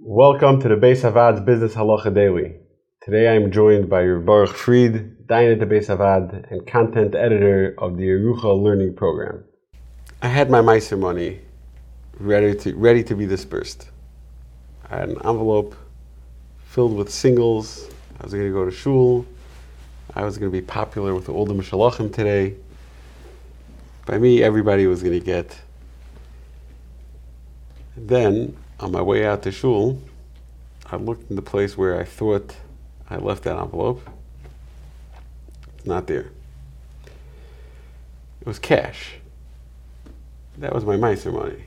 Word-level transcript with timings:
Welcome 0.00 0.58
to 0.62 0.68
the 0.68 0.74
Beis 0.74 1.02
Havad's 1.02 1.40
Business 1.40 1.74
Halacha 1.74 2.14
Daily. 2.14 2.54
Today 3.02 3.28
I 3.28 3.34
am 3.34 3.52
joined 3.52 3.90
by 3.90 4.04
Baruch 4.04 4.56
Fried, 4.56 5.26
Dayan 5.26 5.52
at 5.52 5.60
the 5.60 5.66
Beis 5.66 5.88
Havad, 5.88 6.50
and 6.50 6.66
content 6.66 7.14
editor 7.14 7.74
of 7.76 7.98
the 7.98 8.04
Yerusha 8.04 8.58
Learning 8.62 8.94
Program. 8.94 9.44
I 10.22 10.28
had 10.28 10.48
my 10.48 10.62
Meiser 10.62 10.98
money 10.98 11.42
ready 12.18 12.54
to, 12.54 12.74
ready 12.74 13.04
to 13.04 13.14
be 13.14 13.26
dispersed. 13.26 13.90
I 14.90 15.00
had 15.00 15.10
an 15.10 15.16
envelope 15.26 15.76
filled 16.64 16.96
with 16.96 17.10
singles. 17.10 17.90
I 18.18 18.24
was 18.24 18.32
going 18.32 18.46
to 18.46 18.52
go 18.52 18.64
to 18.64 18.70
shul. 18.70 19.26
I 20.14 20.24
was 20.24 20.38
going 20.38 20.50
to 20.50 20.58
be 20.58 20.64
popular 20.64 21.14
with 21.14 21.28
all 21.28 21.44
the 21.44 21.54
meshulachim 21.54 22.14
today. 22.14 22.54
By 24.06 24.16
me, 24.16 24.42
everybody 24.42 24.86
was 24.86 25.02
going 25.02 25.18
to 25.18 25.24
get. 25.24 25.60
then, 27.94 28.56
on 28.82 28.90
my 28.90 29.00
way 29.00 29.24
out 29.24 29.42
to 29.44 29.52
shul, 29.52 30.02
I 30.90 30.96
looked 30.96 31.30
in 31.30 31.36
the 31.36 31.42
place 31.42 31.78
where 31.78 31.98
I 31.98 32.04
thought 32.04 32.56
I 33.08 33.16
left 33.16 33.44
that 33.44 33.56
envelope. 33.56 34.06
It's 35.78 35.86
not 35.86 36.08
there. 36.08 36.30
It 38.40 38.46
was 38.46 38.58
cash. 38.58 39.14
That 40.58 40.74
was 40.74 40.84
my 40.84 40.96
Meiser 40.96 41.32
money. 41.32 41.64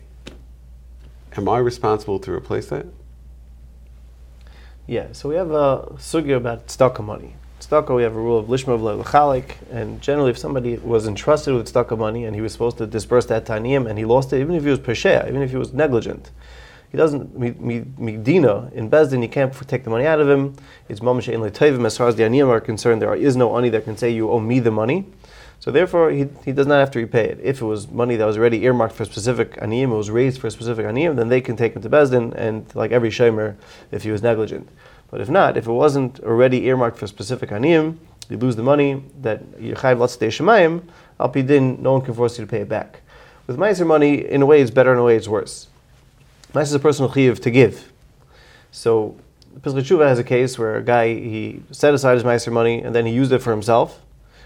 Am 1.37 1.47
I 1.47 1.57
responsible 1.57 2.19
to 2.19 2.31
replace 2.31 2.67
that? 2.67 2.85
Yeah, 4.85 5.13
so 5.13 5.29
we 5.29 5.35
have 5.35 5.51
a 5.51 5.93
sugya 5.95 6.35
about 6.35 6.67
tzedakah 6.67 7.03
money. 7.03 7.35
Tzedakah, 7.61 7.95
we 7.95 8.03
have 8.03 8.15
a 8.15 8.19
rule 8.19 8.37
of 8.37 8.47
lishma 8.47 8.77
v'lechalik, 8.77 9.55
and 9.71 10.01
generally, 10.01 10.31
if 10.31 10.37
somebody 10.37 10.77
was 10.77 11.07
entrusted 11.07 11.55
with 11.55 11.71
tzedakah 11.71 11.97
money 11.97 12.25
and 12.25 12.35
he 12.35 12.41
was 12.41 12.51
supposed 12.51 12.77
to 12.77 12.85
disperse 12.85 13.25
that 13.27 13.45
taniyim 13.45 13.89
and 13.89 13.97
he 13.97 14.05
lost 14.05 14.33
it, 14.33 14.41
even 14.41 14.53
if 14.53 14.63
he 14.63 14.69
was 14.69 14.79
pesheya, 14.79 15.27
even 15.27 15.41
if 15.41 15.49
he 15.49 15.57
was 15.57 15.73
negligent, 15.73 16.29
he 16.95 16.97
doesn't 16.97 17.37
midina 17.37 18.71
in 18.71 18.89
beis 18.89 19.09
din. 19.09 19.21
You 19.21 19.27
can't 19.27 19.53
take 19.67 19.83
the 19.83 19.89
money 19.89 20.05
out 20.05 20.21
of 20.21 20.29
him. 20.29 20.55
It's 20.87 21.01
mamash 21.01 21.27
le'tovim. 21.27 21.85
As 21.85 21.97
far 21.97 22.07
as 22.07 22.15
the 22.15 22.23
aniyim 22.23 22.47
are 22.47 22.61
concerned, 22.61 23.01
there 23.01 23.13
is 23.13 23.35
no 23.35 23.57
ani 23.57 23.67
that 23.71 23.83
can 23.83 23.97
say 23.97 24.09
you 24.09 24.31
owe 24.31 24.39
me 24.39 24.61
the 24.61 24.71
money. 24.71 25.05
So 25.59 25.71
therefore, 25.71 26.11
he, 26.11 26.29
he 26.45 26.53
does 26.53 26.67
not 26.67 26.79
have 26.79 26.91
to 26.91 26.99
repay 26.99 27.25
it. 27.25 27.39
If 27.43 27.61
it 27.61 27.65
was 27.65 27.89
money 27.89 28.15
that 28.15 28.23
was 28.23 28.37
already 28.37 28.63
earmarked 28.63 28.95
for 28.95 29.03
specific 29.03 29.55
aniyim, 29.57 29.91
it 29.91 29.97
was 29.97 30.09
raised 30.09 30.39
for 30.39 30.47
a 30.47 30.51
specific 30.51 30.85
aniyim, 30.85 31.17
then 31.17 31.27
they 31.27 31.41
can 31.41 31.57
take 31.57 31.75
him 31.75 31.81
to 31.81 31.89
beis 31.89 32.11
din, 32.11 32.31
and 32.33 32.73
like 32.75 32.91
every 32.91 33.09
shomer, 33.09 33.55
if 33.91 34.03
he 34.03 34.11
was 34.11 34.23
negligent. 34.23 34.69
But 35.11 35.19
if 35.19 35.29
not, 35.29 35.57
if 35.57 35.67
it 35.67 35.73
wasn't 35.73 36.21
already 36.21 36.65
earmarked 36.65 36.97
for 36.97 37.07
specific 37.07 37.49
aniyim, 37.49 37.97
you 38.29 38.37
lose 38.37 38.55
the 38.55 38.63
money 38.63 39.03
that 39.21 39.43
Yechayiv 39.59 39.97
Latztei 39.97 40.29
Shemayim, 40.29 40.83
Al 41.19 41.29
Pidin, 41.29 41.77
no 41.79 41.91
one 41.91 42.01
can 42.01 42.13
force 42.13 42.39
you 42.39 42.45
to 42.45 42.49
pay 42.49 42.61
it 42.61 42.69
back. 42.69 43.01
With 43.47 43.57
Meiser 43.57 43.85
money, 43.85 44.25
in 44.25 44.41
a 44.41 44.45
way 44.45 44.61
it's 44.61 44.71
better, 44.71 44.93
in 44.93 44.97
a 44.97 45.03
way 45.03 45.17
it's 45.17 45.27
worse. 45.27 45.67
Meiser 46.55 46.67
is 46.67 46.73
a 46.73 46.79
personal 46.79 47.11
chiv 47.11 47.41
to 47.41 47.51
give. 47.51 47.91
So, 48.71 49.17
Pesach 49.61 49.85
has 49.99 50.19
a 50.19 50.23
case 50.23 50.57
where 50.57 50.77
a 50.77 50.81
guy, 50.81 51.09
he 51.13 51.61
set 51.71 51.93
aside 51.93 52.13
his 52.13 52.23
Meiser 52.23 52.49
money 52.49 52.81
and 52.81 52.95
then 52.95 53.05
he 53.05 53.11
used 53.11 53.33
it 53.33 53.39
for 53.39 53.51
himself, 53.51 54.01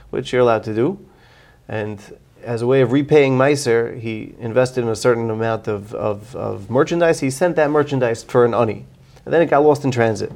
which 0.10 0.34
you're 0.34 0.42
allowed 0.42 0.64
to 0.64 0.74
do. 0.74 1.00
And 1.68 2.02
as 2.44 2.64
a 2.64 2.68
way 2.68 2.82
of 2.82 2.92
repaying 2.92 3.38
Meiser, 3.38 4.00
he 4.00 4.34
invested 4.40 4.84
in 4.84 4.90
a 4.90 4.96
certain 4.96 5.30
amount 5.30 5.68
of, 5.68 5.94
of, 5.94 6.36
of 6.36 6.72
merchandise. 6.72 7.20
He 7.20 7.30
sent 7.30 7.56
that 7.58 7.70
merchandise 7.70 8.24
for 8.24 8.44
an 8.44 8.56
ani. 8.56 8.88
And 9.24 9.32
then 9.32 9.44
it 9.44 9.52
got 9.52 9.60
lost 9.60 9.84
in 9.84 9.92
transit. 9.92 10.32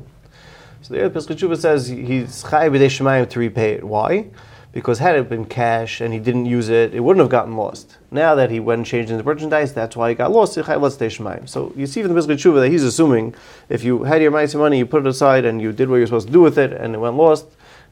So 0.83 0.93
the 0.93 1.09
Pesach 1.09 1.39
says 1.59 1.87
he's 1.87 2.43
chayiv 2.43 2.77
b'dei 2.77 3.29
to 3.29 3.39
repay 3.39 3.73
it. 3.73 3.83
Why? 3.83 4.27
Because 4.73 4.97
had 4.97 5.15
it 5.15 5.29
been 5.29 5.45
cash 5.45 6.01
and 6.01 6.11
he 6.13 6.19
didn't 6.19 6.47
use 6.47 6.67
it, 6.67 6.95
it 6.95 7.01
wouldn't 7.01 7.21
have 7.21 7.29
gotten 7.29 7.55
lost. 7.55 7.97
Now 8.09 8.33
that 8.33 8.49
he 8.49 8.59
went 8.59 8.79
and 8.79 8.85
changed 8.85 9.11
into 9.11 9.23
merchandise, 9.23 9.71
that's 9.71 9.95
why 9.95 10.09
he 10.09 10.15
got 10.15 10.31
lost. 10.31 10.55
So 10.55 10.61
you 10.63 11.85
see 11.85 12.01
from 12.01 12.13
the 12.13 12.19
Pischei 12.19 12.35
Teshuva 12.35 12.61
that 12.61 12.69
he's 12.69 12.83
assuming 12.83 13.35
if 13.69 13.83
you 13.83 14.03
had 14.03 14.21
your 14.23 14.31
ma'aseh 14.31 14.57
money, 14.57 14.79
you 14.79 14.87
put 14.87 15.05
it 15.05 15.07
aside 15.07 15.45
and 15.45 15.61
you 15.61 15.71
did 15.71 15.89
what 15.89 15.97
you're 15.97 16.07
supposed 16.07 16.25
to 16.25 16.33
do 16.33 16.41
with 16.41 16.57
it, 16.57 16.73
and 16.73 16.95
it 16.95 16.97
went 16.97 17.15
lost, 17.15 17.45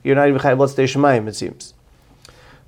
you're 0.03 0.15
not 0.15 0.27
even 0.27 0.41
chayiv 0.41 0.57
l'tztei 0.57 0.85
shemayim. 0.85 1.27
It 1.27 1.35
seems. 1.35 1.75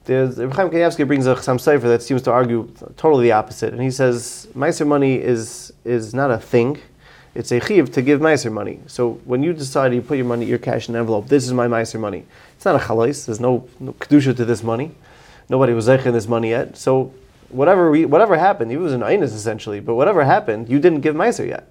There's 0.06 0.38
Chaim 0.38 0.70
Kanievsky 0.70 1.08
brings 1.08 1.26
a 1.26 1.34
Chassam 1.34 1.56
Sofer 1.56 1.84
that 1.84 2.04
seems 2.04 2.22
to 2.24 2.32
argue 2.32 2.70
totally 2.98 3.24
the 3.24 3.32
opposite, 3.32 3.74
and 3.74 3.82
he 3.82 3.90
says 3.90 4.48
ma'aser 4.56 4.86
money 4.86 5.16
is 5.16 5.74
is 5.86 6.14
not 6.14 6.30
a 6.30 6.38
thing 6.38 6.80
it's 7.36 7.52
a 7.52 7.60
chiv 7.60 7.92
to 7.94 8.02
give 8.02 8.22
meiser 8.22 8.52
money. 8.52 8.80
So 8.88 9.14
when 9.26 9.42
you 9.44 9.54
decide 9.54 9.94
you 9.94 10.02
put 10.02 10.18
your 10.18 10.26
money, 10.26 10.46
your 10.46 10.60
cash 10.60 10.88
in 10.88 10.96
an 10.96 11.00
envelope, 11.02 11.28
this 11.28 11.46
is 11.46 11.54
my 11.54 11.68
meiser 11.68 12.00
money. 12.00 12.26
It's 12.56 12.66
not 12.66 12.76
a 12.76 12.80
chalais. 12.80 13.26
There's 13.26 13.40
no, 13.40 13.68
no 13.80 13.94
kedusha 13.94 14.36
to 14.38 14.46
this 14.46 14.64
money. 14.64 14.92
Nobody 15.50 15.74
was 15.74 15.88
zeichen 15.88 16.14
this 16.14 16.28
money 16.28 16.52
yet. 16.52 16.78
So 16.78 17.14
whatever 17.50 17.90
we, 17.90 18.06
whatever 18.06 18.38
happened, 18.38 18.72
he 18.72 18.78
was 18.78 18.94
an 18.94 19.02
einus 19.02 19.34
essentially, 19.36 19.80
but 19.80 19.96
whatever 19.96 20.24
happened, 20.24 20.70
you 20.70 20.80
didn't 20.80 21.02
give 21.02 21.16
meiser 21.16 21.48
yet. 21.48 21.68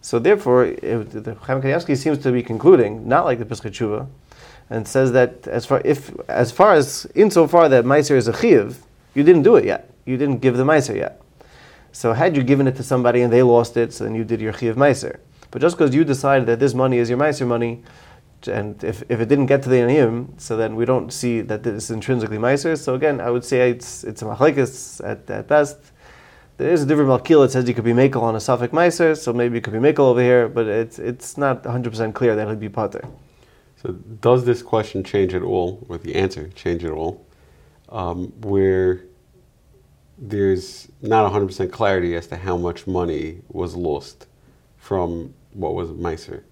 So 0.00 0.18
therefore, 0.18 0.64
it, 0.64 1.10
the 1.10 1.34
Chaim 1.34 1.60
Kanievsky 1.60 1.96
seems 1.96 2.18
to 2.18 2.32
be 2.32 2.42
concluding, 2.42 3.08
not 3.08 3.24
like 3.24 3.38
the 3.38 3.44
Pischei 3.44 3.70
Teshuva, 3.70 4.06
and 4.70 4.86
says 4.86 5.12
that 5.12 5.46
as 5.46 5.66
far 5.66 5.82
if 5.84 6.12
as 6.28 6.52
far 6.52 6.74
as 6.74 7.06
insofar 7.14 7.68
that 7.68 7.84
meiser 7.84 8.16
is 8.16 8.28
a 8.28 8.36
chiv, 8.36 8.78
you 9.14 9.22
didn't 9.22 9.42
do 9.42 9.56
it 9.56 9.64
yet. 9.64 9.90
You 10.04 10.16
didn't 10.16 10.38
give 10.38 10.56
the 10.56 10.64
meiser 10.64 10.94
yet. 10.94 11.20
So 11.92 12.12
had 12.12 12.36
you 12.36 12.42
given 12.42 12.66
it 12.66 12.76
to 12.76 12.82
somebody 12.82 13.22
and 13.22 13.32
they 13.32 13.42
lost 13.42 13.76
it, 13.76 13.92
so 13.92 14.04
then 14.04 14.14
you 14.14 14.24
did 14.24 14.40
your 14.40 14.52
chiv 14.52 14.76
meiser. 14.76 15.18
But 15.50 15.62
just 15.62 15.76
because 15.76 15.94
you 15.94 16.04
decided 16.04 16.46
that 16.46 16.60
this 16.60 16.74
money 16.74 16.98
is 16.98 17.08
your 17.08 17.18
meiser 17.18 17.46
money, 17.46 17.82
and 18.46 18.82
if, 18.84 19.02
if 19.08 19.20
it 19.20 19.28
didn't 19.28 19.46
get 19.46 19.62
to 19.64 19.68
the 19.68 19.76
aniyim, 19.76 20.40
so 20.40 20.56
then 20.56 20.76
we 20.76 20.84
don't 20.84 21.12
see 21.12 21.40
that 21.40 21.62
this 21.62 21.84
is 21.84 21.90
intrinsically 21.90 22.38
meiser. 22.38 22.78
So 22.78 22.94
again, 22.94 23.20
I 23.20 23.30
would 23.30 23.44
say 23.44 23.70
it's 23.70 24.04
it's 24.04 24.22
a 24.22 24.26
machlekes 24.26 25.04
at, 25.04 25.28
at 25.30 25.48
best. 25.48 25.78
There 26.56 26.70
is 26.70 26.82
a 26.82 26.86
different 26.86 27.10
makil 27.10 27.44
that 27.44 27.52
says 27.52 27.68
you 27.68 27.74
could 27.74 27.84
be 27.84 27.92
makel 27.92 28.22
on 28.22 28.34
a 28.34 28.38
safek 28.38 28.68
meiser, 28.68 29.16
so 29.16 29.32
maybe 29.32 29.58
it 29.58 29.64
could 29.64 29.72
be 29.72 29.78
makel 29.78 30.00
over 30.00 30.20
here, 30.20 30.48
but 30.48 30.66
it's 30.66 30.98
it's 30.98 31.36
not 31.36 31.62
100% 31.64 32.14
clear 32.14 32.36
that 32.36 32.42
it 32.42 32.50
would 32.50 32.60
be 32.60 32.68
pater. 32.68 33.04
So 33.82 33.92
does 33.92 34.44
this 34.44 34.62
question 34.62 35.04
change 35.04 35.34
at 35.34 35.42
all, 35.42 35.84
or 35.88 35.98
the 35.98 36.14
answer 36.16 36.48
change 36.48 36.84
at 36.84 36.90
all, 36.90 37.24
um, 37.88 38.32
where 38.40 39.04
there's 40.18 40.88
not 41.00 41.30
100% 41.32 41.70
clarity 41.70 42.14
as 42.16 42.26
to 42.28 42.36
how 42.36 42.56
much 42.56 42.86
money 42.86 43.42
was 43.48 43.76
lost 43.76 44.26
from 44.76 45.34
what 45.52 45.74
was 45.74 45.90
Meiser. 45.90 46.42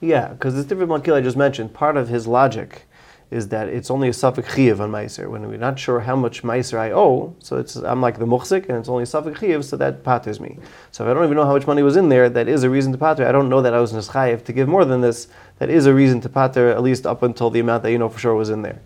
Yeah, 0.00 0.28
because 0.28 0.54
this 0.54 0.64
different 0.64 0.90
Makil 0.90 1.14
I 1.14 1.20
just 1.20 1.36
mentioned, 1.36 1.74
part 1.74 1.96
of 1.96 2.08
his 2.08 2.26
logic 2.26 2.86
is 3.30 3.48
that 3.48 3.68
it's 3.68 3.90
only 3.90 4.08
a 4.08 4.12
safek 4.12 4.54
chiv 4.54 4.80
on 4.80 4.90
Meiser. 4.90 5.28
When 5.28 5.48
we're 5.48 5.56
not 5.56 5.78
sure 5.78 6.00
how 6.00 6.16
much 6.16 6.42
Meiser 6.42 6.78
I 6.78 6.90
owe, 6.90 7.34
so 7.38 7.58
it's 7.58 7.76
I'm 7.76 8.00
like 8.00 8.18
the 8.18 8.26
muchzik, 8.26 8.68
and 8.68 8.78
it's 8.78 8.88
only 8.88 9.04
a 9.04 9.06
safek 9.06 9.38
chiv, 9.38 9.64
so 9.64 9.76
that 9.76 10.02
paters 10.04 10.40
me. 10.40 10.58
So 10.90 11.04
if 11.04 11.10
I 11.10 11.14
don't 11.14 11.24
even 11.24 11.36
know 11.36 11.44
how 11.44 11.52
much 11.52 11.66
money 11.66 11.82
was 11.82 11.96
in 11.96 12.08
there, 12.08 12.28
that 12.28 12.48
is 12.48 12.64
a 12.64 12.70
reason 12.70 12.92
to 12.92 12.98
pater. 12.98 13.26
I 13.26 13.32
don't 13.32 13.48
know 13.48 13.62
that 13.62 13.74
I 13.74 13.80
was 13.80 13.92
neschayev 13.92 14.44
to 14.44 14.52
give 14.52 14.68
more 14.68 14.84
than 14.84 15.00
this. 15.00 15.28
That 15.58 15.70
is 15.70 15.86
a 15.86 15.94
reason 15.94 16.20
to 16.22 16.28
pater, 16.28 16.70
at 16.70 16.82
least 16.82 17.06
up 17.06 17.22
until 17.22 17.50
the 17.50 17.60
amount 17.60 17.82
that 17.84 17.92
you 17.92 17.98
know 17.98 18.08
for 18.08 18.18
sure 18.18 18.34
was 18.34 18.50
in 18.50 18.62
there. 18.62 18.80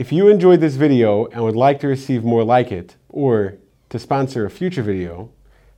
If 0.00 0.12
you 0.12 0.28
enjoyed 0.28 0.62
this 0.62 0.76
video 0.76 1.26
and 1.26 1.44
would 1.44 1.54
like 1.54 1.78
to 1.80 1.86
receive 1.86 2.24
more 2.24 2.42
like 2.42 2.72
it, 2.72 2.96
or 3.10 3.58
to 3.90 3.98
sponsor 3.98 4.46
a 4.46 4.50
future 4.50 4.80
video, 4.82 5.28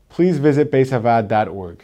please 0.09 0.39
visit 0.39 0.71
beishavad.org. 0.71 1.83